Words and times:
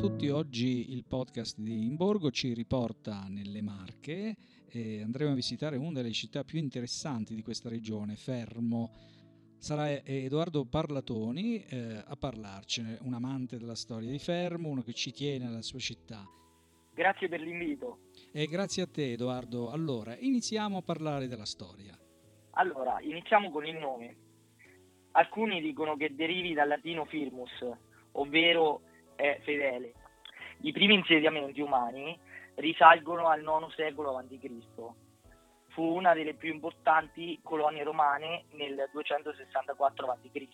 tutti, 0.00 0.30
oggi 0.30 0.94
il 0.94 1.04
podcast 1.04 1.58
di 1.58 1.84
Imborgo 1.84 2.30
ci 2.30 2.54
riporta 2.54 3.26
nelle 3.28 3.60
Marche 3.60 4.34
e 4.66 5.02
andremo 5.02 5.32
a 5.32 5.34
visitare 5.34 5.76
una 5.76 6.00
delle 6.00 6.12
città 6.12 6.42
più 6.42 6.58
interessanti 6.58 7.34
di 7.34 7.42
questa 7.42 7.68
regione, 7.68 8.16
Fermo. 8.16 8.92
Sarà 9.58 9.90
Edoardo 9.90 10.64
Parlatoni 10.64 11.62
eh, 11.64 12.02
a 12.02 12.16
parlarcene, 12.16 12.96
un 13.02 13.12
amante 13.12 13.58
della 13.58 13.74
storia 13.74 14.08
di 14.08 14.18
Fermo, 14.18 14.70
uno 14.70 14.80
che 14.80 14.94
ci 14.94 15.12
tiene 15.12 15.46
alla 15.46 15.60
sua 15.60 15.78
città. 15.78 16.26
Grazie 16.94 17.28
per 17.28 17.42
l'invito. 17.42 17.98
E 18.32 18.46
grazie 18.46 18.84
a 18.84 18.86
te 18.86 19.12
Edoardo. 19.12 19.70
Allora, 19.70 20.16
iniziamo 20.16 20.78
a 20.78 20.82
parlare 20.82 21.28
della 21.28 21.44
storia. 21.44 21.94
Allora, 22.52 22.98
iniziamo 23.02 23.50
con 23.50 23.66
il 23.66 23.76
nome. 23.76 24.16
Alcuni 25.10 25.60
dicono 25.60 25.94
che 25.96 26.14
derivi 26.14 26.54
dal 26.54 26.68
latino 26.68 27.04
firmus, 27.04 27.50
ovvero 28.12 28.88
è 29.20 29.38
fedele. 29.42 29.92
I 30.62 30.72
primi 30.72 30.94
insediamenti 30.94 31.60
umani 31.60 32.18
risalgono 32.56 33.28
al 33.28 33.40
IX 33.40 33.74
secolo 33.74 34.16
a.C. 34.16 34.38
Fu 35.68 35.82
una 35.82 36.14
delle 36.14 36.34
più 36.34 36.52
importanti 36.52 37.38
colonie 37.42 37.84
romane 37.84 38.44
nel 38.52 38.88
264 38.92 40.06
a.C. 40.06 40.48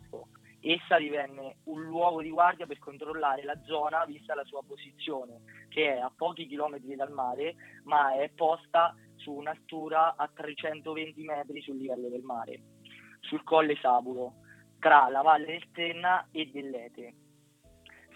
Essa 0.60 0.98
divenne 0.98 1.56
un 1.64 1.82
luogo 1.84 2.22
di 2.22 2.30
guardia 2.30 2.66
per 2.66 2.78
controllare 2.78 3.44
la 3.44 3.58
zona 3.64 4.04
vista 4.04 4.34
la 4.34 4.44
sua 4.44 4.62
posizione, 4.66 5.40
che 5.68 5.94
è 5.94 5.98
a 5.98 6.12
pochi 6.14 6.46
chilometri 6.46 6.94
dal 6.96 7.12
mare, 7.12 7.54
ma 7.84 8.14
è 8.14 8.28
posta 8.30 8.94
su 9.14 9.32
un'altura 9.32 10.16
a 10.16 10.28
320 10.28 11.22
metri 11.22 11.62
sul 11.62 11.76
livello 11.76 12.08
del 12.08 12.22
mare, 12.22 12.60
sul 13.20 13.42
colle 13.44 13.76
Sabulo, 13.76 14.34
tra 14.78 15.08
la 15.08 15.22
valle 15.22 15.46
del 15.46 15.70
Tenna 15.72 16.28
e 16.30 16.50
dell'Ete 16.52 17.14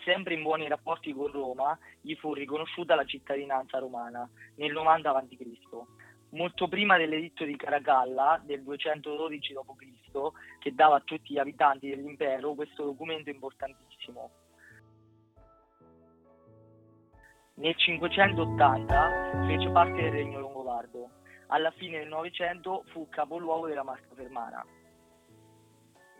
sempre 0.05 0.35
in 0.35 0.43
buoni 0.43 0.69
rapporti 0.69 1.13
con 1.13 1.31
Roma, 1.31 1.79
gli 2.01 2.15
fu 2.15 2.35
riconosciuta 2.35 2.95
la 2.95 3.05
cittadinanza 3.05 3.79
romana 3.79 4.29
nel 4.57 4.73
90 4.73 5.11
a.C. 5.11 5.47
Molto 6.31 6.69
prima 6.69 6.97
dell'editto 6.97 7.45
di 7.45 7.57
Caracalla 7.57 8.41
del 8.45 8.63
212 8.63 9.53
d.C., 9.53 10.59
che 10.61 10.75
dava 10.75 10.97
a 10.97 11.01
tutti 11.01 11.33
gli 11.33 11.39
abitanti 11.39 11.89
dell'impero 11.89 12.55
questo 12.55 12.85
documento 12.85 13.31
importantissimo. 13.31 14.31
Nel 17.55 17.77
580 17.77 19.47
fece 19.47 19.71
parte 19.71 20.01
del 20.01 20.13
regno 20.13 20.39
longobardo. 20.39 21.11
Alla 21.49 21.73
fine 21.73 21.99
del 21.99 22.09
Novecento 22.09 22.85
fu 22.93 23.09
capoluogo 23.09 23.67
della 23.67 23.83
Marca 23.83 24.15
Fermana. 24.15 24.65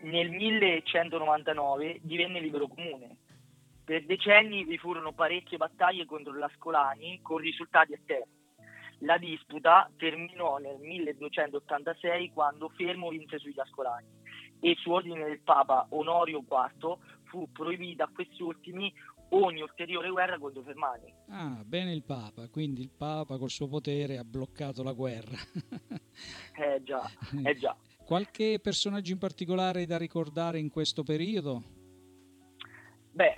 Nel 0.01 0.29
1199 0.29 1.99
divenne 2.01 2.39
libero 2.41 2.67
comune 2.67 3.20
per 3.83 4.05
decenni 4.05 4.63
vi 4.63 4.77
furono 4.77 5.13
parecchie 5.13 5.57
battaglie 5.57 6.05
contro 6.05 6.35
gli 6.35 6.41
Ascolani 6.41 7.19
con 7.21 7.37
risultati 7.37 7.93
esterni. 7.93 8.39
La 8.99 9.17
disputa 9.17 9.89
terminò 9.97 10.57
nel 10.57 10.77
1286 10.79 12.31
quando 12.31 12.69
Fermo 12.69 13.09
vinse 13.09 13.39
sugli 13.39 13.59
Ascolani 13.59 14.07
e 14.59 14.75
su 14.79 14.91
ordine 14.91 15.25
del 15.25 15.41
Papa 15.41 15.87
Onorio 15.89 16.43
IV 16.47 16.97
fu 17.23 17.51
proibita 17.51 18.03
a 18.03 18.09
questi 18.13 18.43
ultimi 18.43 18.93
ogni 19.29 19.61
ulteriore 19.61 20.09
guerra 20.09 20.37
contro 20.37 20.61
i 20.61 20.65
Fermani. 20.65 21.13
Ah, 21.29 21.63
bene 21.65 21.93
il 21.93 22.03
Papa, 22.03 22.47
quindi 22.49 22.81
il 22.81 22.91
Papa 22.95 23.37
col 23.37 23.49
suo 23.49 23.67
potere 23.67 24.17
ha 24.17 24.23
bloccato 24.23 24.83
la 24.83 24.93
guerra. 24.93 25.37
eh 26.57 26.83
già, 26.83 27.09
eh 27.43 27.55
già. 27.55 27.75
Qualche 28.05 28.59
personaggio 28.61 29.13
in 29.13 29.17
particolare 29.17 29.85
da 29.85 29.97
ricordare 29.97 30.59
in 30.59 30.69
questo 30.69 31.01
periodo? 31.01 31.63
Beh, 33.13 33.35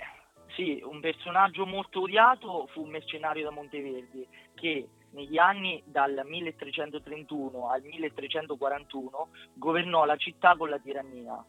sì, 0.54 0.80
un 0.84 1.00
personaggio 1.00 1.66
molto 1.66 2.02
odiato 2.02 2.68
fu 2.72 2.82
un 2.82 2.90
mercenario 2.90 3.44
da 3.44 3.50
Monteverdi 3.50 4.26
che 4.54 4.88
negli 5.10 5.38
anni 5.38 5.82
dal 5.84 6.22
1331 6.24 7.68
al 7.68 7.82
1341 7.82 9.28
governò 9.54 10.04
la 10.04 10.16
città 10.16 10.56
con 10.56 10.68
la 10.68 10.78
tirannia. 10.78 11.44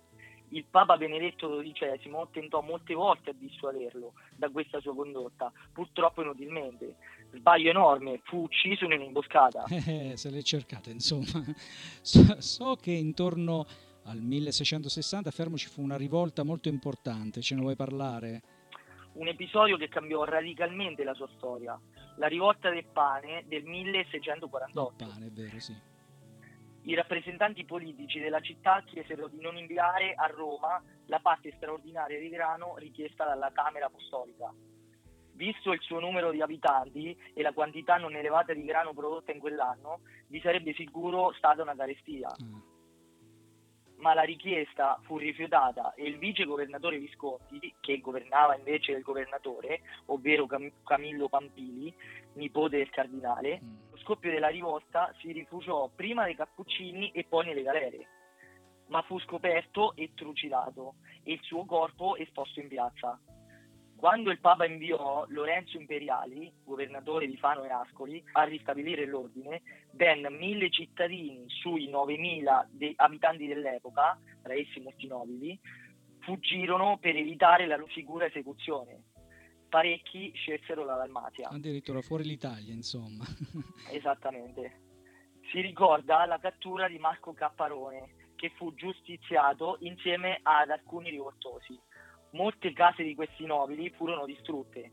Il 0.49 0.65
Papa 0.69 0.95
Benedetto 0.95 1.57
XII 1.57 2.27
tentò 2.31 2.61
molte 2.61 2.93
volte 2.93 3.31
a 3.31 3.33
dissuaderlo 3.35 4.13
da 4.35 4.49
questa 4.49 4.79
sua 4.79 4.93
condotta, 4.93 5.51
purtroppo 5.73 6.21
inutilmente. 6.21 6.95
Sbaglio 7.33 7.71
enorme, 7.71 8.21
fu 8.23 8.43
ucciso 8.43 8.85
in 8.85 8.93
un'imboscata. 8.93 9.65
Eh, 9.85 10.15
se 10.15 10.29
l'è 10.29 10.41
cercata, 10.41 10.89
insomma. 10.91 11.25
So, 12.01 12.39
so 12.39 12.75
che 12.75 12.91
intorno 12.91 13.65
al 14.03 14.21
1660 14.21 15.29
a 15.29 15.31
Fermo 15.31 15.57
ci 15.57 15.67
fu 15.67 15.81
una 15.81 15.97
rivolta 15.97 16.43
molto 16.43 16.69
importante, 16.69 17.41
ce 17.41 17.55
ne 17.55 17.61
vuoi 17.61 17.75
parlare? 17.75 18.41
Un 19.15 19.27
episodio 19.27 19.77
che 19.77 19.87
cambiò 19.87 20.23
radicalmente 20.23 21.03
la 21.03 21.13
sua 21.13 21.29
storia, 21.35 21.79
la 22.17 22.27
rivolta 22.27 22.69
del 22.69 22.85
pane 22.85 23.43
del 23.47 23.63
1648. 23.63 25.03
Il 25.03 25.09
pane, 25.09 25.25
è 25.27 25.29
vero, 25.29 25.59
sì. 25.59 25.93
I 26.87 26.93
rappresentanti 26.93 27.65
politici 27.65 28.19
della 28.19 28.41
città 28.41 28.83
chiesero 28.85 29.27
di 29.27 29.39
non 29.41 29.57
inviare 29.57 30.13
a 30.13 30.27
Roma 30.27 30.81
la 31.07 31.19
parte 31.19 31.51
straordinaria 31.55 32.19
di 32.19 32.29
grano 32.29 32.75
richiesta 32.77 33.25
dalla 33.25 33.51
Camera 33.51 33.87
Apostolica. 33.87 34.53
Visto 35.31 35.73
il 35.73 35.81
suo 35.81 35.99
numero 35.99 36.31
di 36.31 36.41
abitanti 36.41 37.17
e 37.33 37.41
la 37.41 37.53
quantità 37.53 37.97
non 37.97 38.15
elevata 38.15 38.53
di 38.53 38.63
grano 38.63 38.93
prodotta 38.93 39.31
in 39.31 39.39
quell'anno, 39.39 40.01
vi 40.27 40.39
sarebbe 40.41 40.73
sicuro 40.73 41.33
stata 41.33 41.61
una 41.61 41.75
carestia. 41.75 42.29
Mm 42.41 42.74
ma 43.97 44.13
la 44.13 44.23
richiesta 44.23 44.99
fu 45.03 45.17
rifiutata 45.17 45.93
e 45.93 46.05
il 46.05 46.17
vice 46.17 46.45
governatore 46.45 46.99
Visconti, 46.99 47.73
che 47.79 47.99
governava 47.99 48.55
invece 48.55 48.91
il 48.91 49.01
governatore, 49.01 49.81
ovvero 50.07 50.45
Cam- 50.45 50.71
Camillo 50.83 51.29
Pampili, 51.29 51.93
nipote 52.33 52.77
del 52.77 52.89
cardinale, 52.89 53.61
mm. 53.63 53.75
lo 53.91 53.97
scoppio 53.97 54.31
della 54.31 54.49
rivolta 54.49 55.13
si 55.19 55.31
rifugiò 55.31 55.89
prima 55.93 56.23
dai 56.23 56.35
cappuccini 56.35 57.11
e 57.11 57.25
poi 57.27 57.45
nelle 57.45 57.63
galere, 57.63 58.07
ma 58.87 59.01
fu 59.03 59.19
scoperto 59.19 59.95
e 59.95 60.11
trucidato 60.13 60.95
e 61.23 61.33
il 61.33 61.41
suo 61.41 61.65
corpo 61.65 62.15
esposto 62.15 62.59
in 62.59 62.67
piazza. 62.67 63.19
Quando 63.97 64.29
il 64.29 64.39
Papa 64.39 64.65
inviò 64.65 65.25
Lorenzo 65.29 65.77
Imperiali, 65.77 66.51
governatore 66.63 67.27
di 67.27 67.37
Fano 67.37 67.63
e 67.63 67.69
Ascoli, 67.69 68.21
a 68.33 68.43
ristabilire 68.43 69.05
l'ordine, 69.05 69.61
ben 69.91 70.27
mille 70.37 70.69
cittadini 70.69 71.45
sui 71.47 71.89
9.000 71.89 72.67
de- 72.71 72.93
abitanti 72.97 73.47
dell'epoca, 73.47 74.19
tra 74.43 74.53
essi 74.53 74.81
molti 74.81 75.07
nobili, 75.07 75.57
fuggirono 76.19 76.97
per 76.97 77.15
evitare 77.15 77.65
la 77.67 77.81
sicura 77.93 78.25
esecuzione. 78.25 79.03
Parecchi 79.69 80.31
scelsero 80.35 80.83
la 80.83 80.95
Dalmatia. 80.95 81.47
Addirittura 81.49 82.01
fuori 82.01 82.25
l'Italia, 82.25 82.73
insomma. 82.73 83.23
Esattamente. 83.91 84.81
Si 85.51 85.61
ricorda 85.61 86.25
la 86.25 86.37
cattura 86.37 86.87
di 86.87 86.97
Marco 86.97 87.33
Capparone, 87.33 88.33
che 88.35 88.51
fu 88.55 88.73
giustiziato 88.75 89.77
insieme 89.79 90.39
ad 90.43 90.69
alcuni 90.69 91.09
rivoltosi 91.09 91.79
molte 92.35 92.73
case 92.73 93.03
di 93.03 93.15
questi 93.15 93.45
nobili 93.45 93.89
furono 93.89 94.25
distrutte. 94.25 94.91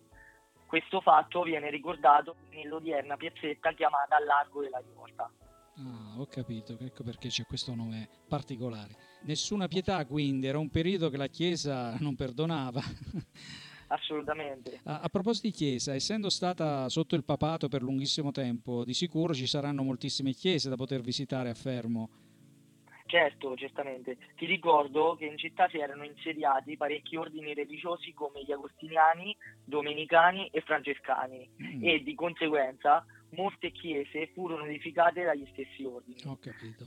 Questo 0.67 1.01
fatto 1.03 1.43
viene 1.43 1.69
ricordato 1.69 2.37
nell'odierna 2.51 3.17
piazzetta 3.17 3.73
chiamata 3.73 4.19
Largo 4.25 4.63
della 4.63 4.79
Rivolta. 4.79 5.31
Ah, 5.77 6.19
ho 6.19 6.27
capito, 6.27 6.79
ecco 6.81 7.03
perché 7.03 7.29
c'è 7.29 7.45
questo 7.45 7.75
nome 7.75 8.09
particolare. 8.27 8.97
Nessuna 9.23 9.69
pietà 9.69 10.05
quindi, 10.07 10.47
era 10.47 10.59
un 10.59 10.71
periodo 10.71 11.11
che 11.11 11.17
la 11.17 11.27
Chiesa 11.27 11.97
non 12.01 12.15
perdonava. 12.15 12.81
Assolutamente. 13.89 14.81
A, 14.85 15.01
a, 15.01 15.09
proposito 15.09 15.49
di 15.49 15.53
Chiesa, 15.53 15.95
essendo 15.95 16.31
stata 16.31 16.89
sotto 16.89 17.15
il 17.15 17.25
papato 17.25 17.69
per 17.69 17.83
lunghissimo 17.83 18.31
tempo, 18.31 18.85
di 18.85 18.95
sicuro 18.95 19.35
ci 19.35 19.47
saranno 19.47 19.83
moltissime 19.83 20.33
chiese 20.33 20.71
da 20.71 20.77
poter 20.77 21.03
visitare 21.03 21.51
a 21.51 21.55
Fermo. 21.55 22.09
Certo, 23.13 23.55
certamente. 23.57 24.17
Ti 24.37 24.47
ricordo 24.47 25.17
che 25.17 25.27
in 25.27 25.37
città 25.37 25.69
si 25.69 25.77
erano 25.77 26.03
insediati 26.03 26.79
parecchi 26.79 27.17
ordini 27.17 27.53
religiosi 27.53 28.15
come 28.15 28.43
gli 28.43 28.53
agostiniani, 28.53 29.37
domenicani 29.63 30.49
e 30.49 30.63
francescani 30.63 31.47
mm. 31.63 31.85
e 31.85 32.03
di 32.03 32.15
conseguenza 32.15 33.05
molte 33.33 33.71
chiese 33.71 34.29
furono 34.29 34.65
edificate 34.65 35.25
dagli 35.25 35.47
stessi 35.53 35.85
ordini. 35.85 36.23
Ho 36.25 36.39
capito. 36.41 36.87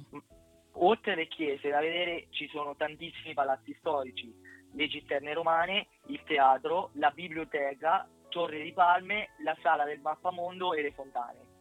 Oltre 0.78 1.12
alle 1.12 1.28
chiese 1.28 1.70
da 1.70 1.80
vedere 1.80 2.26
ci 2.32 2.48
sono 2.48 2.76
tantissimi 2.76 3.36
palazzi 3.36 3.76
storici, 3.78 4.34
le 4.72 4.90
cisterne 4.90 5.32
romane, 5.32 5.90
il 6.08 6.24
teatro, 6.26 6.90
la 6.94 7.12
biblioteca, 7.12 8.10
Torre 8.30 8.64
di 8.64 8.74
Palme, 8.74 9.30
la 9.44 9.56
sala 9.62 9.86
del 9.86 10.00
mappamondo 10.00 10.74
e 10.74 10.82
le 10.82 10.92
fontane. 10.92 11.55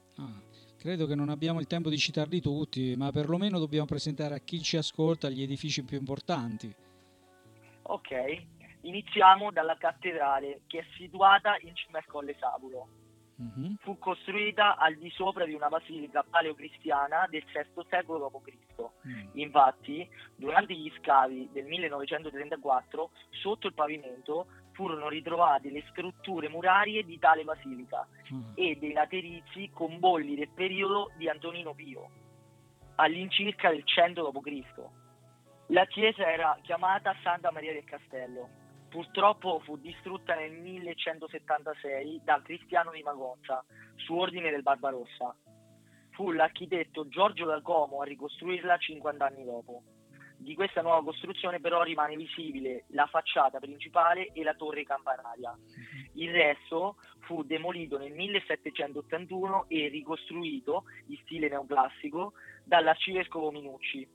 Credo 0.85 1.07
che 1.07 1.15
non 1.15 1.31
abbiamo 1.31 1.61
il 1.61 1.67
tempo 1.67 1.89
di 1.89 1.97
citarli 1.97 2.43
tutti, 2.43 2.95
ma 2.95 3.11
perlomeno 3.11 3.59
dobbiamo 3.59 3.87
presentare 3.87 4.35
a 4.35 4.39
chi 4.41 4.61
ci 4.61 4.77
ascolta 4.77 5.31
gli 5.31 5.41
edifici 5.41 5.83
più 5.83 5.97
importanti. 5.97 6.71
Ok, 7.85 8.11
iniziamo 8.83 9.51
dalla 9.51 9.79
cattedrale 9.79 10.61
che 10.67 10.81
è 10.81 10.85
situata 10.99 11.57
in 11.63 11.75
cima 11.75 11.97
al 11.97 12.05
Colle 12.05 12.37
Sabulo. 12.39 12.89
Mm-hmm. 13.41 13.75
Fu 13.81 13.99
costruita 13.99 14.77
al 14.77 14.97
di 14.97 15.09
sopra 15.09 15.47
di 15.47 15.55
una 15.55 15.69
basilica 15.69 16.23
paleocristiana 16.23 17.29
del 17.31 17.45
VI 17.51 17.83
secolo 17.89 18.31
d.C. 18.45 19.09
Mm. 19.09 19.29
Infatti, 19.39 20.07
durante 20.37 20.75
gli 20.75 20.93
scavi 20.99 21.49
del 21.51 21.65
1934, 21.65 23.11
sotto 23.31 23.69
il 23.69 23.73
pavimento 23.73 24.49
furono 24.75 25.09
ritrovate 25.09 25.71
le 25.71 25.83
strutture 25.89 26.49
murarie 26.49 27.03
di 27.05 27.19
tale 27.19 27.43
basilica 27.45 28.07
Ah. 28.31 28.53
e 28.55 28.77
dei 28.77 28.93
laterizi 28.93 29.71
con 29.73 29.99
bolli 29.99 30.35
del 30.35 30.51
periodo 30.51 31.11
di 31.17 31.29
Antonino 31.29 31.75
Pio, 31.75 32.11
all'incirca 32.97 33.71
del 33.71 33.85
100 33.85 34.31
d.C. 34.31 34.65
La 35.69 35.87
chiesa 35.87 36.31
era 36.31 36.59
chiamata 36.63 37.15
Santa 37.23 37.51
Maria 37.51 37.73
del 37.73 37.85
Castello. 37.85 38.49
Purtroppo 38.89 39.61
fu 39.61 39.77
distrutta 39.79 40.35
nel 40.35 40.53
1176 40.53 42.21
dal 42.23 42.43
Cristiano 42.43 42.93
di 42.93 43.03
Magonza, 43.03 43.65
su 43.97 44.15
ordine 44.15 44.51
del 44.51 44.63
Barbarossa. 44.63 45.35
Fu 46.11 46.31
l'architetto 46.31 47.09
Giorgio 47.09 47.45
da 47.47 47.61
Como 47.61 48.01
a 48.01 48.05
ricostruirla 48.05 48.77
50 48.77 49.27
anni 49.27 49.45
dopo. 49.45 49.83
Di 50.45 50.55
questa 50.55 50.83
nuova 50.83 51.03
costruzione 51.03 51.59
però 51.59 51.83
rimane 51.83 52.17
visibile 52.17 52.85
la 52.89 53.07
facciata 53.07 53.59
principale 53.61 54.31
e 54.35 54.43
la 54.43 54.53
torre 54.55 54.85
campanaria. 54.85 55.57
Il 56.17 56.31
resto 56.33 56.97
fu 57.21 57.43
demolito 57.45 57.97
nel 57.97 58.13
1781 58.13 59.65
e 59.69 59.89
ricostruito 59.89 60.85
in 61.07 61.17
stile 61.25 61.49
neoclassico 61.49 62.35
dall'arcivescovo 62.63 63.51
Minucci. 63.51 64.07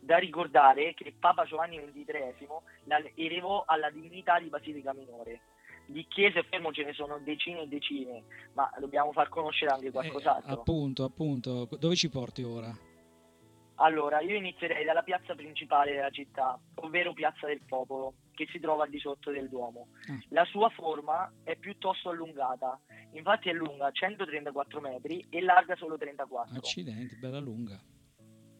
Da 0.00 0.16
ricordare 0.16 0.94
che 0.94 1.12
Papa 1.18 1.44
Giovanni 1.44 1.76
XXIII 1.76 2.48
la 2.84 3.02
elevò 3.14 3.64
alla 3.66 3.90
dignità 3.90 4.40
di 4.40 4.48
basilica 4.48 4.94
minore. 4.94 5.40
Di 5.84 6.06
chiese 6.08 6.44
fermo 6.44 6.72
ce 6.72 6.84
ne 6.84 6.94
sono 6.94 7.18
decine 7.18 7.60
e 7.60 7.68
decine, 7.68 8.22
ma 8.54 8.72
dobbiamo 8.80 9.12
far 9.12 9.28
conoscere 9.28 9.72
anche 9.72 9.88
Eh, 9.88 9.90
qualcos'altro. 9.90 10.50
appunto, 10.50 11.04
appunto. 11.04 11.68
Dove 11.78 11.94
ci 11.94 12.08
porti 12.08 12.42
ora? 12.42 12.74
Allora, 13.82 14.20
io 14.20 14.36
inizierei 14.36 14.84
dalla 14.84 15.02
piazza 15.02 15.34
principale 15.34 15.92
della 15.92 16.10
città, 16.10 16.58
ovvero 16.76 17.12
Piazza 17.12 17.48
del 17.48 17.62
Popolo, 17.66 18.14
che 18.32 18.46
si 18.50 18.60
trova 18.60 18.84
al 18.84 18.90
di 18.90 19.00
sotto 19.00 19.32
del 19.32 19.48
Duomo. 19.48 19.88
Ah. 20.08 20.18
La 20.28 20.44
sua 20.44 20.68
forma 20.70 21.30
è 21.42 21.56
piuttosto 21.56 22.10
allungata, 22.10 22.80
infatti 23.12 23.48
è 23.48 23.52
lunga 23.52 23.90
134 23.90 24.80
metri 24.80 25.26
e 25.28 25.40
larga 25.40 25.74
solo 25.74 25.98
34. 25.98 26.56
Accidenti, 26.56 27.16
bella 27.16 27.40
lunga. 27.40 27.80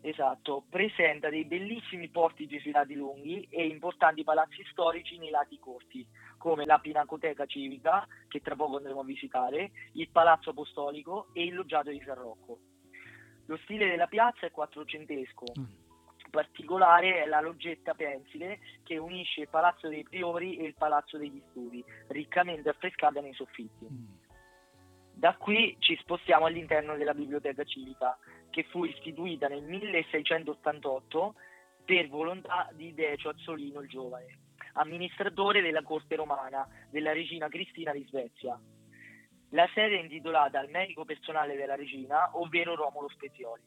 Esatto, 0.04 0.64
presenta 0.68 1.28
dei 1.28 1.44
bellissimi 1.44 2.08
portici 2.08 2.58
sui 2.58 2.72
lati 2.72 2.94
lunghi 2.94 3.46
e 3.48 3.64
importanti 3.66 4.24
palazzi 4.24 4.64
storici 4.72 5.16
nei 5.18 5.30
lati 5.30 5.56
corti, 5.60 6.04
come 6.36 6.64
la 6.64 6.80
Pinacoteca 6.80 7.46
Civica, 7.46 8.04
che 8.26 8.40
tra 8.40 8.56
poco 8.56 8.78
andremo 8.78 8.98
a 8.98 9.04
visitare, 9.04 9.70
il 9.92 10.10
Palazzo 10.10 10.50
Apostolico 10.50 11.28
e 11.32 11.44
il 11.44 11.54
Loggiato 11.54 11.90
di 11.90 12.02
San 12.04 12.16
Rocco. 12.16 12.71
Lo 13.52 13.58
stile 13.64 13.86
della 13.86 14.06
piazza 14.06 14.46
è 14.46 14.50
quattrocentesco, 14.50 15.44
Ah. 15.56 15.66
particolare 16.30 17.22
è 17.22 17.26
la 17.26 17.42
loggetta 17.42 17.92
pensile 17.92 18.60
che 18.82 18.96
unisce 18.96 19.42
il 19.42 19.48
Palazzo 19.50 19.88
dei 19.88 20.04
Priori 20.04 20.56
e 20.56 20.64
il 20.64 20.74
Palazzo 20.74 21.18
degli 21.18 21.42
Studi, 21.50 21.84
riccamente 22.06 22.70
affrescata 22.70 23.20
nei 23.20 23.34
soffitti. 23.34 23.86
Mm. 23.92 24.06
Da 25.12 25.36
qui 25.36 25.76
ci 25.80 25.94
spostiamo 25.96 26.46
all'interno 26.46 26.96
della 26.96 27.12
biblioteca 27.12 27.62
civica, 27.64 28.16
che 28.48 28.62
fu 28.70 28.84
istituita 28.84 29.48
nel 29.48 29.64
1688 29.64 31.34
per 31.84 32.08
volontà 32.08 32.70
di 32.72 32.94
Decio 32.94 33.28
Azzolino 33.28 33.82
il 33.82 33.88
Giovane, 33.90 34.38
amministratore 34.72 35.60
della 35.60 35.82
corte 35.82 36.16
romana 36.16 36.66
della 36.88 37.12
regina 37.12 37.48
Cristina 37.48 37.92
di 37.92 38.06
Svezia. 38.08 38.58
La 39.54 39.68
sede 39.74 39.98
è 39.98 40.00
intitolata 40.02 40.58
al 40.58 40.70
medico 40.70 41.04
personale 41.04 41.56
della 41.56 41.74
regina, 41.74 42.30
ovvero 42.38 42.74
Romolo 42.74 43.08
Spezioli. 43.10 43.62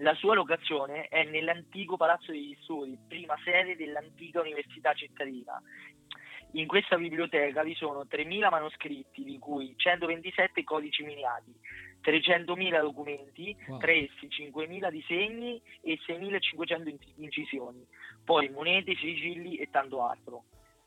La 0.00 0.14
sua 0.14 0.34
locazione 0.34 1.08
è 1.08 1.24
nell'antico 1.24 1.96
Palazzo 1.96 2.30
degli 2.32 2.54
Studi, 2.60 2.98
prima 3.08 3.34
sede 3.42 3.76
dell'antica 3.76 4.40
Università 4.40 4.92
cittadina. 4.92 5.60
In 6.52 6.66
questa 6.66 6.96
biblioteca 6.96 7.62
vi 7.62 7.74
sono 7.74 8.04
3.000 8.04 8.50
manoscritti, 8.50 9.24
di 9.24 9.38
cui 9.38 9.72
127 9.76 10.62
codici 10.64 11.02
miniati, 11.02 11.54
300.000 12.02 12.80
documenti, 12.80 13.56
Wow. 13.68 13.78
tra 13.78 13.92
essi 13.92 14.28
5.000 14.28 14.90
disegni 14.90 15.60
e 15.80 15.98
6.500 16.06 16.88
in- 16.88 16.98
incisioni, 17.16 17.86
poi 18.22 18.50
monete, 18.50 18.94
sigilli 18.96 19.56
e 19.56 19.70
tanto 19.70 20.02
altro. 20.04 20.44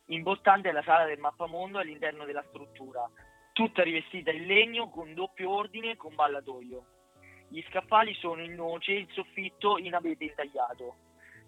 Importante 0.08 0.70
è 0.70 0.72
la 0.72 0.84
sala 0.84 1.06
del 1.06 1.20
mappamondo 1.20 1.80
all'interno 1.80 2.26
della 2.26 2.44
struttura, 2.48 3.08
tutta 3.60 3.84
rivestita 3.84 4.32
in 4.32 4.46
legno 4.46 4.88
con 4.88 5.14
doppio 5.14 5.50
ordine 5.50 5.98
con 5.98 6.16
ballatoio. 6.16 6.86
Gli 7.50 7.62
scaffali 7.68 8.14
sono 8.14 8.42
in 8.42 8.54
noce 8.54 8.94
e 8.94 9.00
il 9.00 9.08
soffitto 9.12 9.78
in 9.78 9.94
abete 9.96 10.24
intagliato. 10.24 10.96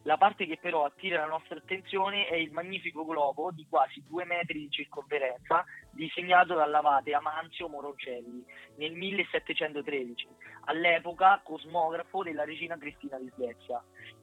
La 0.02 0.18
parte 0.18 0.46
che 0.46 0.58
però 0.58 0.84
attira 0.84 1.22
la 1.22 1.28
nostra 1.28 1.56
attenzione 1.56 2.28
è 2.28 2.36
il 2.36 2.52
magnifico 2.52 3.06
globo 3.06 3.52
di 3.52 3.66
quasi 3.70 4.04
due 4.06 4.26
metri 4.26 4.60
di 4.60 4.70
circonferenza 4.70 5.64
disegnato 5.90 6.54
dall'abate 6.54 7.14
Amanzio 7.14 7.70
Moroncelli 7.70 8.44
nel 8.76 8.92
1713, 8.92 10.28
all'epoca 10.66 11.40
cosmografo 11.42 12.24
della 12.24 12.44
regina 12.44 12.78
Cristina 12.78 13.18
di 13.20 13.32
Svezia. 13.36 13.82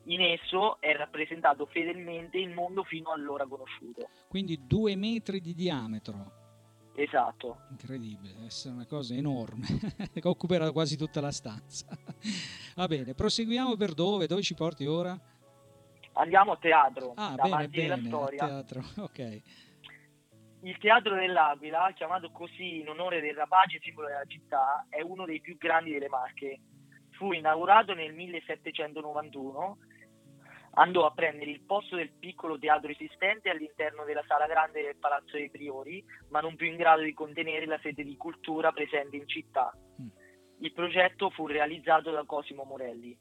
In 0.09 0.21
esso 0.21 0.79
è 0.81 0.95
rappresentato 0.95 1.65
fedelmente 1.65 2.37
il 2.37 2.51
mondo 2.51 2.85
fino 2.85 3.13
allora 3.13 3.47
conosciuto. 3.47 4.11
Quindi 4.29 4.67
due 4.67 4.95
metri 4.95 5.41
di 5.41 5.55
diametro. 5.55 6.48
Esatto. 7.03 7.61
Incredibile, 7.71 8.33
deve 8.35 8.47
essere 8.47 8.75
una 8.75 8.85
cosa 8.87 9.15
enorme, 9.15 9.67
che 10.13 10.21
occuperà 10.27 10.73
quasi 10.73 10.97
tutta 10.97 11.21
la 11.21 11.31
stanza. 11.31 11.87
Va 12.75 12.87
bene, 12.89 13.15
proseguiamo 13.15 13.77
per 13.77 13.95
dove? 13.95 14.27
Dove 14.27 14.43
ci 14.43 14.55
porti 14.55 14.85
ora? 14.85 15.17
Andiamo 16.15 16.53
a 16.53 16.57
teatro, 16.57 17.13
Ah, 17.15 17.37
bene, 17.41 17.69
bene, 17.69 18.03
storia. 18.05 18.47
teatro, 18.47 18.83
ok. 19.05 19.43
Il 20.63 20.77
Teatro 20.79 21.15
dell'Aquila, 21.15 21.93
chiamato 21.95 22.33
così 22.33 22.81
in 22.81 22.89
onore 22.89 23.21
del 23.21 23.37
rapace 23.37 23.79
simbolo 23.81 24.09
della 24.09 24.25
città, 24.27 24.85
è 24.89 25.01
uno 25.01 25.25
dei 25.25 25.41
più 25.41 25.57
grandi 25.57 25.93
delle 25.93 26.09
Marche. 26.09 26.59
Fu 27.11 27.31
inaugurato 27.31 27.95
nel 27.95 28.13
1791, 28.13 29.79
andò 30.79 31.07
a 31.07 31.13
prendere 31.13 31.51
il 31.51 31.61
posto 31.61 31.97
del 31.97 32.11
piccolo 32.11 32.59
teatro 32.59 32.91
esistente 32.91 33.51
all'interno 33.51 34.05
della 34.05 34.25
sala 34.27 34.47
grande 34.47 34.83
del 34.83 34.97
Palazzo 34.97 35.37
dei 35.37 35.51
Priori, 35.51 36.05
ma 36.31 36.41
non 36.41 36.57
più 36.57 36.67
in 36.67 36.77
grado 36.77 37.03
di 37.03 37.15
contenere 37.15 37.67
la 37.67 37.79
sede 37.83 38.05
di 38.05 38.17
cultura 38.17 38.73
presente 38.73 39.17
in 39.17 39.27
città. 39.27 39.73
Mm. 40.01 40.07
Il 40.61 40.73
progetto 40.73 41.31
fu 41.31 41.47
realizzato 41.47 42.11
da 42.11 42.25
Cosimo 42.25 42.65
Morelli. 42.65 43.17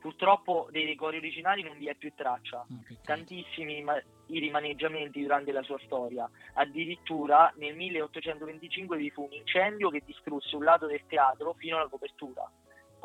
Purtroppo 0.00 0.68
dei 0.70 0.84
decori 0.84 1.16
originali 1.16 1.62
non 1.62 1.78
vi 1.78 1.88
è 1.88 1.94
più 1.94 2.12
traccia 2.14 2.58
Ah, 2.58 2.66
tantissimi 3.02 3.82
ma- 3.82 4.00
i 4.26 4.38
rimaneggiamenti 4.38 5.22
durante 5.22 5.50
la 5.50 5.62
sua 5.62 5.78
storia. 5.84 6.30
Addirittura 6.54 7.52
nel 7.56 7.74
1825 7.74 8.96
vi 8.98 9.10
fu 9.10 9.22
un 9.22 9.32
incendio 9.32 9.88
che 9.88 10.02
distrusse 10.04 10.56
un 10.56 10.64
lato 10.64 10.86
del 10.86 11.06
teatro 11.06 11.54
fino 11.54 11.78
alla 11.78 11.88
copertura. 11.88 12.48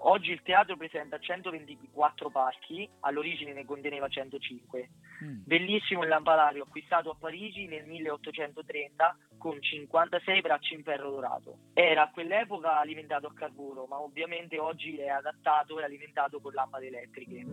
Oggi 0.04 0.32
il 0.32 0.42
teatro 0.42 0.78
presenta 0.78 1.20
124 1.20 2.30
palchi, 2.30 2.90
all'origine 3.02 3.54
ne 3.54 3.66
conteneva 3.66 4.08
105. 4.08 4.90
Mm. 5.24 5.42
Bellissimo 5.46 6.04
il 6.04 6.10
lampadario 6.10 6.64
acquistato 6.64 7.10
a 7.10 7.16
Parigi 7.20 7.68
nel 7.68 7.86
1830 7.86 9.18
con 9.38 9.62
56 9.62 10.42
bracci 10.42 10.74
in 10.76 10.84
ferro 10.84 11.12
dorato. 11.12 11.58
Era 11.74 12.04
a 12.04 12.12
quell'epoca 12.12 12.80
alimentato 12.80 13.28
a 13.28 13.34
carburo, 13.34 13.86
ma 13.86 14.00
ovviamente 14.00 14.58
oggi 14.60 14.98
è 14.98 15.08
adattato 15.08 15.80
e 15.80 15.84
alimentato 15.84 16.40
con 16.40 16.54
lampade 16.54 16.88
elettriche. 16.88 17.46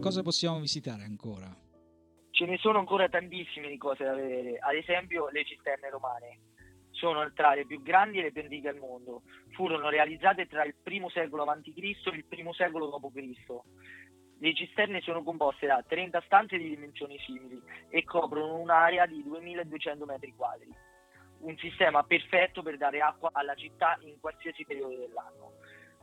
Cosa 0.00 0.22
possiamo 0.22 0.58
visitare 0.58 1.04
ancora? 1.04 1.54
Ce 2.30 2.44
ne 2.46 2.56
sono 2.58 2.78
ancora 2.78 3.08
tantissime 3.08 3.68
di 3.68 3.76
cose 3.76 4.02
da 4.02 4.14
vedere, 4.14 4.58
ad 4.58 4.74
esempio 4.74 5.28
le 5.28 5.44
cisterne 5.44 5.90
romane. 5.90 6.38
Sono 7.02 7.28
tra 7.32 7.52
le 7.54 7.66
più 7.66 7.82
grandi 7.82 8.20
e 8.20 8.22
le 8.22 8.30
più 8.30 8.42
antiche 8.42 8.68
al 8.68 8.78
mondo. 8.78 9.22
Furono 9.56 9.88
realizzate 9.88 10.46
tra 10.46 10.62
il 10.64 10.76
I 10.84 11.04
secolo 11.12 11.42
a.C. 11.42 11.72
e 11.74 11.80
il 11.80 12.24
I 12.28 12.52
secolo 12.52 12.86
d.C. 12.86 13.60
Le 14.38 14.54
cisterne 14.54 15.00
sono 15.00 15.24
composte 15.24 15.66
da 15.66 15.82
30 15.84 16.22
stanze 16.26 16.58
di 16.58 16.68
dimensioni 16.68 17.18
simili 17.26 17.60
e 17.88 18.04
coprono 18.04 18.54
un'area 18.54 19.06
di 19.06 19.20
2200 19.24 20.04
metri 20.04 20.32
quadri. 20.36 20.72
Un 21.40 21.56
sistema 21.56 22.04
perfetto 22.04 22.62
per 22.62 22.76
dare 22.76 23.00
acqua 23.00 23.30
alla 23.32 23.56
città 23.56 23.98
in 24.02 24.20
qualsiasi 24.20 24.64
periodo 24.64 24.96
dell'anno. 24.96 25.54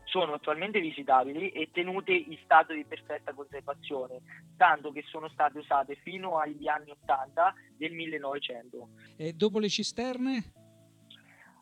Sono 0.04 0.34
attualmente 0.34 0.82
visitabili 0.82 1.52
e 1.52 1.70
tenute 1.72 2.12
in 2.12 2.38
stato 2.44 2.74
di 2.74 2.84
perfetta 2.84 3.34
conservazione, 3.34 4.20
tanto 4.58 4.92
che 4.92 5.04
sono 5.04 5.30
state 5.30 5.60
usate 5.60 5.96
fino 6.04 6.40
agli 6.40 6.68
anni 6.68 6.92
80 6.92 7.54
del 7.78 7.94
1900. 7.94 8.90
E 9.16 9.32
dopo 9.32 9.60
le 9.60 9.70
cisterne? 9.70 10.59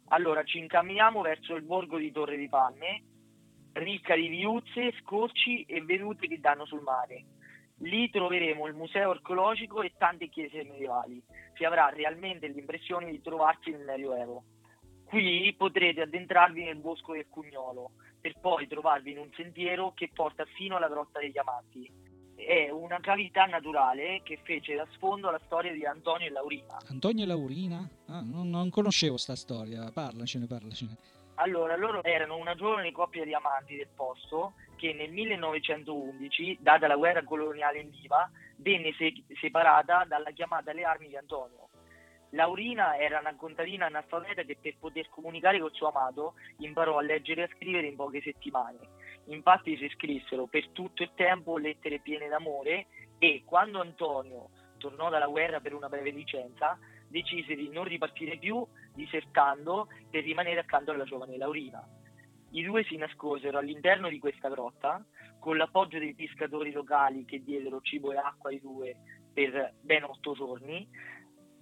Allora 0.10 0.44
ci 0.44 0.60
incamminiamo 0.60 1.22
verso 1.22 1.56
il 1.56 1.64
borgo 1.64 1.98
di 1.98 2.12
Torre 2.12 2.38
di 2.38 2.48
Palme, 2.48 3.04
ricca 3.74 4.16
di 4.16 4.28
viuzze, 4.28 4.94
scorci 5.02 5.64
e 5.64 5.82
vedute 5.82 6.28
che 6.28 6.40
danno 6.40 6.66
sul 6.66 6.82
mare. 6.82 7.26
Lì 7.80 8.10
troveremo 8.10 8.68
il 8.68 8.74
museo 8.74 9.12
archeologico 9.12 9.82
e 9.82 9.94
tante 9.98 10.30
chiese 10.30 10.64
medievali. 10.64 11.22
Si 11.56 11.66
avrà 11.66 11.90
realmente 11.90 12.48
l'impressione 12.48 13.12
di 13.12 13.22
trovarsi 13.22 13.70
nel 13.72 13.84
Medioevo. 13.84 14.44
Qui 15.04 15.54
potrete 15.58 16.02
addentrarvi 16.02 16.64
nel 16.64 16.78
bosco 16.78 17.14
del 17.14 17.28
Cugnolo, 17.28 17.92
per 18.20 18.40
poi 18.40 18.68
trovarvi 18.68 19.12
in 19.12 19.20
un 19.20 19.30
sentiero 19.36 19.94
che 19.94 20.10
porta 20.14 20.46
fino 20.56 20.78
alla 20.78 20.90
Grotta 20.90 21.20
degli 21.20 21.38
Amanti. 21.38 22.07
È 22.38 22.70
una 22.70 23.00
cavità 23.00 23.46
naturale 23.46 24.22
che 24.24 24.39
fece 24.44 24.75
da 24.75 24.86
sfondo 24.94 25.32
la 25.32 25.39
storia 25.46 25.74
di 25.74 25.86
Antonio 25.86 26.27
e 26.27 26.29
Laurina. 26.29 26.77
Antonio 26.88 27.24
e 27.24 27.27
Laurina? 27.27 27.89
Ah, 28.08 28.22
non, 28.22 28.50
non 28.50 28.70
conoscevo 28.70 29.17
sta 29.17 29.36
storia, 29.36 29.89
parlacene, 29.91 30.46
parlacene. 30.46 30.96
Allora, 31.36 31.75
loro 31.75 32.03
erano 32.03 32.38
una 32.38 32.56
giovane 32.56 32.91
coppia 32.91 33.24
di 33.24 33.34
amanti 33.34 33.75
del 33.75 33.89
posto 33.94 34.53
che 34.75 34.94
nel 34.94 35.12
1911, 35.12 36.58
data 36.62 36.88
la 36.88 36.96
guerra 36.96 37.24
coloniale 37.24 37.79
in 37.79 37.89
Liva, 37.89 38.29
venne 38.58 38.94
se- 38.98 39.24
separata 39.39 40.06
dalla 40.08 40.32
chiamata 40.32 40.72
alle 40.72 40.84
armi 40.84 41.08
di 41.08 41.17
Antonio. 41.17 41.70
Laurina 42.32 42.98
era 42.98 43.20
una 43.20 43.36
contadina 43.36 43.86
analfabeta 43.86 44.44
che 44.44 44.58
per 44.60 44.75
poter 44.79 45.10
comunicare 45.10 45.60
col 45.60 45.74
suo 45.74 45.89
amato 45.89 46.34
imparò 46.58 46.98
a 46.98 47.01
leggere 47.01 47.41
e 47.41 47.44
a 47.46 47.56
scrivere 47.56 47.88
in 47.88 47.96
poche 47.96 48.22
settimane. 48.22 48.77
Infatti 49.27 49.75
si 49.77 49.89
scrissero 49.89 50.46
per 50.46 50.69
tutto 50.69 51.03
il 51.03 51.12
tempo 51.15 51.57
lettere 51.57 52.00
piene 52.00 52.27
d'amore 52.27 52.88
e 53.19 53.43
quando 53.46 53.81
Antonio 53.81 54.50
tornò 54.77 55.10
dalla 55.10 55.27
guerra 55.27 55.60
per 55.60 55.74
una 55.74 55.89
breve 55.89 56.12
licenza, 56.12 56.77
decise 57.07 57.55
di 57.55 57.69
non 57.69 57.84
ripartire 57.84 58.38
più, 58.38 58.65
disertando 58.93 59.88
per 60.10 60.24
rimanere 60.24 60.60
accanto 60.60 60.91
alla 60.91 61.03
giovane 61.03 61.38
Laurina. 61.38 61.86
I 62.51 62.63
due 62.63 62.84
si 62.86 62.96
nascosero 62.96 63.57
all'interno 63.57 64.07
di 64.07 64.19
questa 64.19 64.50
grotta 64.50 65.03
con 65.39 65.57
l'appoggio 65.57 66.00
dei 66.00 66.15
pescatori 66.15 66.72
locali 66.72 67.25
che 67.25 67.43
diedero 67.43 67.81
cibo 67.81 68.13
e 68.13 68.17
acqua 68.17 68.50
ai 68.50 68.62
due 68.62 68.96
per 69.34 69.74
ben 69.81 70.03
otto 70.03 70.34
giorni. 70.34 70.88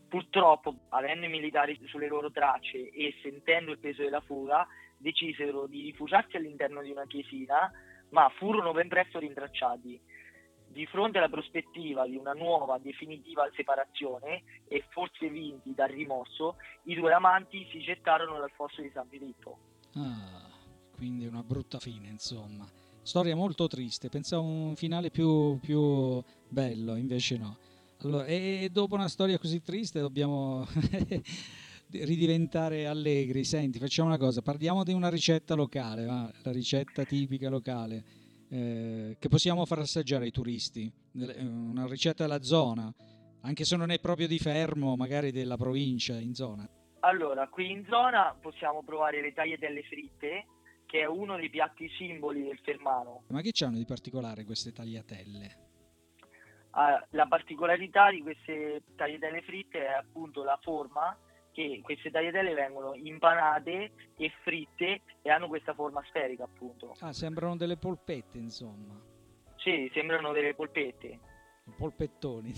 Purtroppo, 0.07 0.75
avendo 0.89 1.25
i 1.25 1.29
militari 1.29 1.79
sulle 1.85 2.07
loro 2.07 2.29
tracce 2.29 2.89
e 2.89 3.15
sentendo 3.21 3.71
il 3.71 3.79
peso 3.79 4.03
della 4.03 4.21
fuga, 4.21 4.65
decisero 5.05 5.67
di 5.67 5.83
rifugiarsi 5.83 6.35
all'interno 6.35 6.81
di 6.81 6.89
una 6.89 7.05
chiesina, 7.05 7.71
ma 8.09 8.27
furono 8.37 8.71
ben 8.71 8.87
presto 8.87 9.19
rintracciati. 9.19 10.01
Di 10.67 10.85
fronte 10.87 11.19
alla 11.19 11.29
prospettiva 11.29 12.07
di 12.07 12.15
una 12.15 12.33
nuova 12.33 12.79
definitiva 12.79 13.47
separazione 13.55 14.43
e 14.67 14.83
forse 14.89 15.29
vinti 15.29 15.75
dal 15.75 15.89
rimorso, 15.89 16.55
i 16.85 16.95
due 16.95 17.13
amanti 17.13 17.67
si 17.71 17.79
gettarono 17.81 18.39
dal 18.39 18.49
fosso 18.55 18.81
di 18.81 18.89
San 18.91 19.07
Filippo. 19.07 19.59
Ah, 19.93 20.49
quindi 20.95 21.27
una 21.27 21.43
brutta 21.43 21.79
fine, 21.79 22.07
insomma. 22.07 22.67
Storia 23.03 23.35
molto 23.35 23.67
triste, 23.67 24.09
pensavo 24.09 24.43
un 24.43 24.75
finale 24.75 25.11
più, 25.11 25.59
più 25.59 26.19
bello, 26.49 26.95
invece 26.95 27.37
no. 27.37 27.57
Allora, 28.01 28.25
e 28.25 28.69
dopo 28.71 28.95
una 28.95 29.07
storia 29.07 29.37
così 29.37 29.61
triste 29.61 29.99
dobbiamo 29.99 30.65
ridiventare 31.91 32.87
allegri. 32.87 33.43
Senti, 33.43 33.79
facciamo 33.79 34.09
una 34.09 34.17
cosa, 34.17 34.41
parliamo 34.41 34.83
di 34.83 34.93
una 34.93 35.09
ricetta 35.09 35.55
locale, 35.55 36.05
va? 36.05 36.31
la 36.43 36.51
ricetta 36.51 37.03
tipica 37.03 37.49
locale, 37.49 38.03
eh, 38.49 39.17
che 39.19 39.29
possiamo 39.29 39.65
far 39.65 39.79
assaggiare 39.79 40.25
ai 40.25 40.31
turisti, 40.31 40.91
una 41.13 41.87
ricetta 41.87 42.23
della 42.23 42.41
zona, 42.41 42.93
anche 43.41 43.63
se 43.63 43.75
non 43.75 43.91
è 43.91 43.99
proprio 43.99 44.27
di 44.27 44.39
Fermo, 44.39 44.95
magari 44.95 45.31
della 45.31 45.57
provincia, 45.57 46.17
in 46.17 46.33
zona. 46.33 46.67
Allora, 47.01 47.47
qui 47.47 47.69
in 47.69 47.85
zona 47.87 48.35
possiamo 48.39 48.81
provare 48.83 49.21
le 49.21 49.31
tagliatelle 49.31 49.83
fritte, 49.83 50.45
che 50.87 51.01
è 51.01 51.05
uno 51.05 51.35
dei 51.35 51.49
piatti 51.49 51.87
simboli 51.89 52.43
del 52.43 52.59
Fermano. 52.63 53.23
Ma 53.27 53.41
che 53.41 53.51
c'hanno 53.53 53.77
di 53.77 53.85
particolare 53.85 54.43
queste 54.43 54.71
tagliatelle? 54.71 55.63
Uh, 56.73 56.99
la 57.11 57.25
particolarità 57.27 58.09
di 58.09 58.21
queste 58.21 58.83
tagliatelle 58.95 59.41
fritte 59.43 59.85
è 59.85 59.93
appunto 59.93 60.43
la 60.43 60.59
forma 60.61 61.17
che 61.55 61.79
queste 61.81 62.11
tagliatelle 62.11 62.53
vengono 62.53 62.93
impanate 62.95 63.91
e 64.17 64.31
fritte 64.43 65.01
e 65.21 65.29
hanno 65.29 65.47
questa 65.47 65.73
forma 65.73 66.03
sferica 66.03 66.43
appunto. 66.43 66.93
Ah, 66.99 67.13
sembrano 67.13 67.55
delle 67.55 67.77
polpette 67.77 68.37
insomma. 68.37 69.01
Sì, 69.55 69.89
sembrano 69.93 70.33
delle 70.33 70.53
polpette. 70.53 71.17
Polpettoni, 71.77 72.53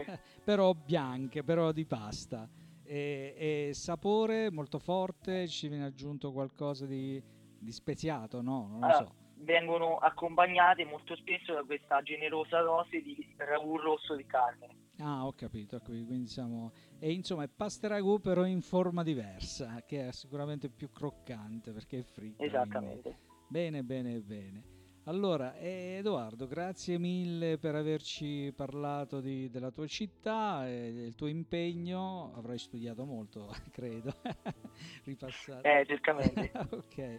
però 0.42 0.72
bianche, 0.72 1.44
però 1.44 1.72
di 1.72 1.84
pasta. 1.84 2.48
E, 2.82 3.34
e, 3.36 3.74
sapore 3.74 4.50
molto 4.50 4.78
forte, 4.78 5.46
ci 5.46 5.68
viene 5.68 5.84
aggiunto 5.84 6.32
qualcosa 6.32 6.86
di, 6.86 7.22
di 7.58 7.70
speziato, 7.70 8.40
no? 8.40 8.66
Non 8.66 8.80
lo 8.80 8.86
allora, 8.86 9.04
so 9.04 9.26
vengono 9.40 9.98
accompagnate 9.98 10.84
molto 10.84 11.14
spesso 11.14 11.52
da 11.52 11.62
questa 11.62 12.02
generosa 12.02 12.60
dose 12.62 13.00
di 13.02 13.34
ragù 13.36 13.76
rosso 13.76 14.16
di 14.16 14.26
carne. 14.26 14.87
Ah, 15.00 15.24
ho 15.24 15.32
capito, 15.32 15.78
quindi 15.80 16.26
siamo... 16.26 16.72
E 16.98 17.12
insomma 17.12 17.44
è 17.44 17.48
pasta 17.48 17.86
ragù 17.88 18.20
però 18.20 18.44
in 18.44 18.62
forma 18.62 19.02
diversa, 19.02 19.82
che 19.86 20.08
è 20.08 20.12
sicuramente 20.12 20.68
più 20.68 20.90
croccante 20.90 21.72
perché 21.72 22.00
è 22.00 22.02
fritta. 22.02 22.42
Esattamente. 22.42 23.18
Bene, 23.48 23.82
bene, 23.84 24.20
bene. 24.20 24.76
Allora, 25.04 25.56
Edoardo, 25.56 26.46
grazie 26.46 26.98
mille 26.98 27.56
per 27.56 27.74
averci 27.74 28.52
parlato 28.54 29.20
di, 29.20 29.48
della 29.48 29.70
tua 29.70 29.86
città 29.86 30.68
e 30.68 30.92
del 30.92 31.14
tuo 31.14 31.28
impegno. 31.28 32.32
Avrai 32.34 32.58
studiato 32.58 33.06
molto, 33.06 33.50
credo. 33.72 34.12
Ripassare. 35.04 35.80
Eh, 35.80 35.86
certamente. 35.86 36.50
ok. 36.70 37.18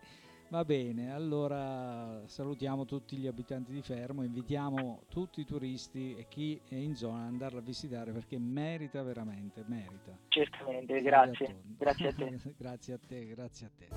Va 0.51 0.65
bene, 0.65 1.13
allora 1.13 2.24
salutiamo 2.25 2.86
tutti 2.86 3.15
gli 3.18 3.27
abitanti 3.27 3.72
di 3.72 3.84
Fermo, 3.84 4.24
invitiamo 4.24 5.03
tutti 5.08 5.41
i 5.41 5.46
turisti 5.46 6.15
e 6.15 6.27
chi 6.27 6.60
è 6.68 6.74
in 6.74 6.96
zona 6.96 7.20
ad 7.20 7.27
andarla 7.27 7.60
a 7.60 7.62
visitare 7.62 8.12
perché 8.12 8.39
merita 8.39 9.03
veramente, 9.03 9.63
merita. 9.68 10.18
Certamente, 10.29 11.01
grazie. 11.01 11.62
Grazie 11.77 12.08
a 12.08 12.13
te. 12.13 12.39
grazie 12.58 12.94
a 12.94 12.98
te, 12.98 13.27
grazie 13.27 13.68
a 13.68 13.70
te. 13.77 13.88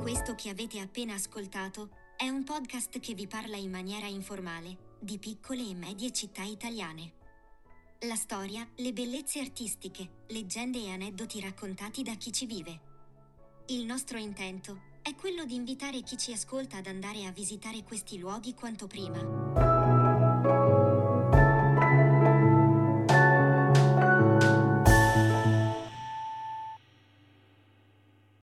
Questo 0.00 0.34
che 0.34 0.48
avete 0.48 0.80
appena 0.80 1.12
ascoltato 1.12 1.90
è 2.16 2.26
un 2.26 2.42
podcast 2.42 3.00
che 3.00 3.12
vi 3.12 3.26
parla 3.26 3.58
in 3.58 3.70
maniera 3.70 4.06
informale 4.06 4.96
di 4.98 5.18
piccole 5.18 5.68
e 5.68 5.74
medie 5.74 6.10
città 6.10 6.42
italiane. 6.42 7.12
La 8.08 8.14
storia, 8.14 8.66
le 8.76 8.94
bellezze 8.94 9.40
artistiche, 9.40 10.22
leggende 10.28 10.78
e 10.78 10.90
aneddoti 10.90 11.38
raccontati 11.38 12.02
da 12.02 12.14
chi 12.14 12.32
ci 12.32 12.46
vive. 12.46 12.88
Il 13.70 13.84
nostro 13.84 14.18
intento 14.18 14.80
è 15.00 15.14
quello 15.14 15.44
di 15.44 15.54
invitare 15.54 16.02
chi 16.02 16.18
ci 16.18 16.32
ascolta 16.32 16.78
ad 16.78 16.88
andare 16.88 17.24
a 17.24 17.30
visitare 17.30 17.84
questi 17.84 18.18
luoghi 18.18 18.52
quanto 18.52 18.88
prima. 18.88 19.69